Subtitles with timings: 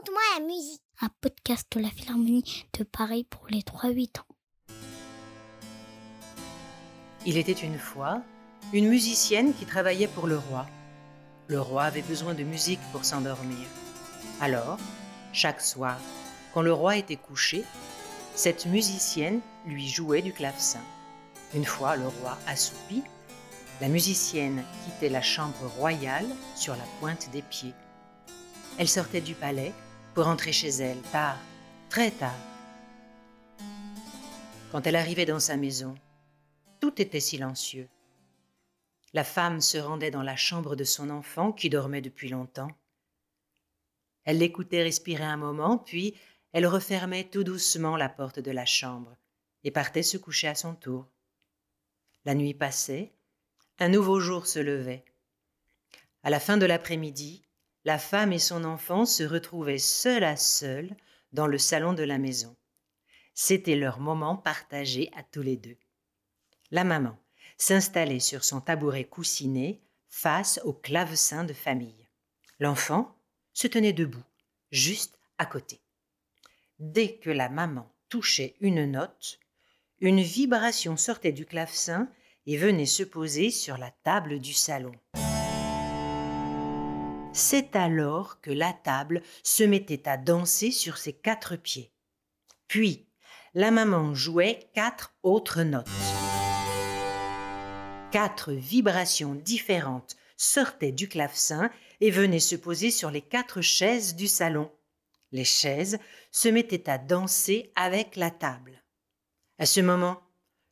[0.00, 0.82] Raconte-moi la musique.
[1.02, 4.74] Un podcast de la Philharmonie de Paris pour les 3-8 ans.
[7.26, 8.22] Il était une fois
[8.72, 10.66] une musicienne qui travaillait pour le roi.
[11.48, 13.66] Le roi avait besoin de musique pour s'endormir.
[14.40, 14.78] Alors,
[15.34, 15.98] chaque soir,
[16.54, 17.64] quand le roi était couché,
[18.34, 20.84] cette musicienne lui jouait du clavecin.
[21.54, 23.02] Une fois le roi assoupi,
[23.82, 27.74] la musicienne quittait la chambre royale sur la pointe des pieds.
[28.78, 29.74] Elle sortait du palais
[30.14, 31.38] pour rentrer chez elle tard,
[31.88, 32.38] très tard.
[34.72, 35.94] Quand elle arrivait dans sa maison,
[36.80, 37.88] tout était silencieux.
[39.12, 42.70] La femme se rendait dans la chambre de son enfant qui dormait depuis longtemps.
[44.24, 46.14] Elle l'écoutait respirer un moment, puis
[46.52, 49.16] elle refermait tout doucement la porte de la chambre
[49.64, 51.08] et partait se coucher à son tour.
[52.24, 53.12] La nuit passait,
[53.78, 55.04] un nouveau jour se levait.
[56.22, 57.42] À la fin de l'après-midi,
[57.84, 60.94] la femme et son enfant se retrouvaient seuls à seuls
[61.32, 62.56] dans le salon de la maison.
[63.34, 65.78] C'était leur moment partagé à tous les deux.
[66.70, 67.18] La maman
[67.56, 72.08] s'installait sur son tabouret coussiné face au clavecin de famille.
[72.58, 73.16] L'enfant
[73.52, 74.22] se tenait debout,
[74.70, 75.80] juste à côté.
[76.78, 79.38] Dès que la maman touchait une note,
[80.00, 82.08] une vibration sortait du clavecin
[82.46, 84.92] et venait se poser sur la table du salon.
[87.42, 91.90] C'est alors que la table se mettait à danser sur ses quatre pieds.
[92.68, 93.08] Puis,
[93.54, 95.88] la maman jouait quatre autres notes.
[98.12, 101.70] Quatre vibrations différentes sortaient du clavecin
[102.02, 104.70] et venaient se poser sur les quatre chaises du salon.
[105.32, 105.98] Les chaises
[106.30, 108.84] se mettaient à danser avec la table.
[109.58, 110.20] À ce moment,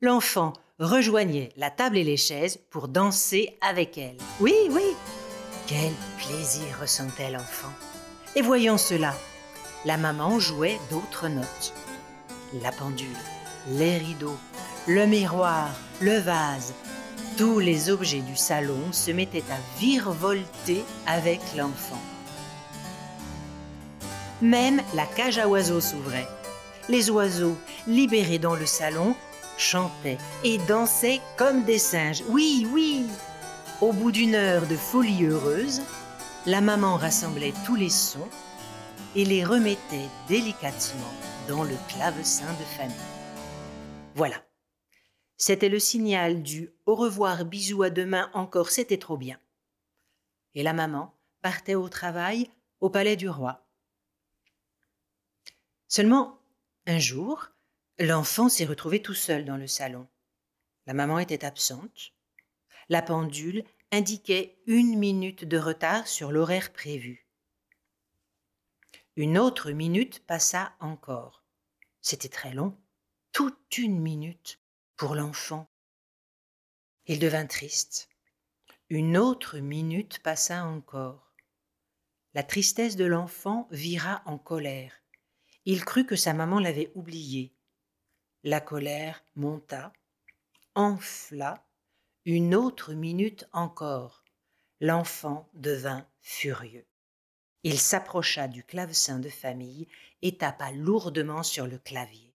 [0.00, 4.16] l'enfant rejoignait la table et les chaises pour danser avec elle.
[4.40, 4.83] Oui, oui,
[5.66, 7.72] quel plaisir ressentait l'enfant.
[8.36, 9.14] Et voyant cela,
[9.84, 11.72] la maman jouait d'autres notes.
[12.62, 13.08] La pendule,
[13.70, 14.38] les rideaux,
[14.86, 15.70] le miroir,
[16.00, 16.74] le vase,
[17.36, 22.00] tous les objets du salon se mettaient à virevolter avec l'enfant.
[24.42, 26.28] Même la cage à oiseaux s'ouvrait.
[26.88, 29.16] Les oiseaux, libérés dans le salon,
[29.56, 32.22] chantaient et dansaient comme des singes.
[32.28, 33.06] Oui, oui.
[33.80, 35.82] Au bout d'une heure de folie heureuse,
[36.46, 38.28] la maman rassemblait tous les sons
[39.14, 41.12] et les remettait délicatement
[41.48, 42.96] dans le clavecin de famille.
[44.14, 44.36] Voilà.
[45.36, 49.38] C'était le signal du au revoir, bisous, à demain, encore, c'était trop bien.
[50.54, 53.66] Et la maman partait au travail au palais du roi.
[55.88, 56.38] Seulement,
[56.86, 57.50] un jour,
[58.00, 60.08] L'enfant s'est retrouvé tout seul dans le salon.
[60.86, 62.12] La maman était absente.
[62.88, 67.26] La pendule indiquait une minute de retard sur l'horaire prévu.
[69.16, 71.44] Une autre minute passa encore.
[72.00, 72.76] C'était très long,
[73.32, 74.60] toute une minute
[74.96, 75.68] pour l'enfant.
[77.06, 78.08] Il devint triste.
[78.90, 81.32] Une autre minute passa encore.
[82.34, 84.92] La tristesse de l'enfant vira en colère.
[85.64, 87.54] Il crut que sa maman l'avait oublié.
[88.42, 89.92] La colère monta,
[90.74, 91.64] enfla,
[92.26, 94.24] une autre minute encore.
[94.80, 96.86] L'enfant devint furieux.
[97.64, 99.88] Il s'approcha du clavecin de famille
[100.22, 102.34] et tapa lourdement sur le clavier.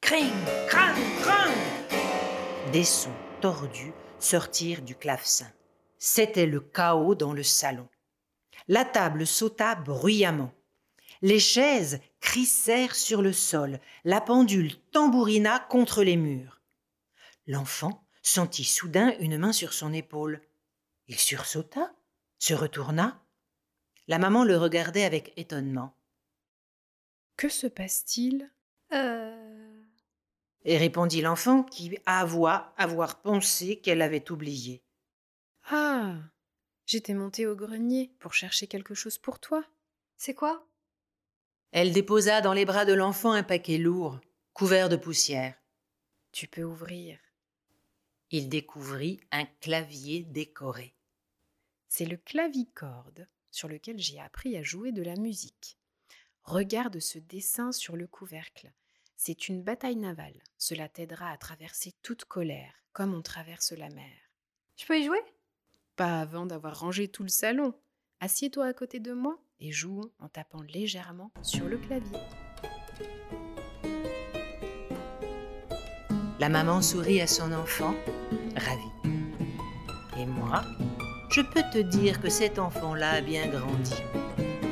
[0.00, 0.32] Cring,
[0.68, 5.50] crang, crang Des sons tordus sortirent du clavecin.
[5.98, 7.88] C'était le chaos dans le salon.
[8.68, 10.52] La table sauta bruyamment.
[11.22, 16.62] Les chaises crissèrent sur le sol, la pendule tambourina contre les murs.
[17.46, 20.40] L'enfant sentit soudain une main sur son épaule.
[21.06, 21.94] Il sursauta,
[22.38, 23.22] se retourna.
[24.08, 25.94] La maman le regardait avec étonnement.
[27.36, 28.50] Que se passe-t-il?
[28.92, 29.82] Euh.
[30.64, 34.82] Et répondit l'enfant qui avoua avoir pensé qu'elle avait oublié.
[35.70, 36.16] Ah
[36.86, 39.64] J'étais montée au grenier pour chercher quelque chose pour toi.
[40.16, 40.66] C'est quoi?
[41.72, 44.20] Elle déposa dans les bras de l'enfant un paquet lourd,
[44.52, 45.54] couvert de poussière.
[46.32, 47.18] Tu peux ouvrir.
[48.30, 50.94] Il découvrit un clavier décoré.
[51.88, 55.78] C'est le clavicorde sur lequel j'ai appris à jouer de la musique.
[56.42, 58.72] Regarde ce dessin sur le couvercle.
[59.16, 60.42] C'est une bataille navale.
[60.58, 64.12] Cela t'aidera à traverser toute colère, comme on traverse la mer.
[64.76, 65.22] Je peux y jouer?
[65.96, 67.74] Pas avant d'avoir rangé tout le salon.
[68.20, 72.18] Assieds-toi à côté de moi et jouons en tapant légèrement sur le clavier.
[76.44, 77.94] La maman sourit à son enfant,
[78.54, 79.10] ravie.
[80.18, 80.60] Et moi,
[81.30, 83.94] je peux te dire que cet enfant-là a bien grandi.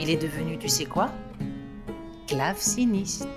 [0.00, 1.12] Il est devenu, tu sais quoi?
[2.26, 3.28] Claveciniste.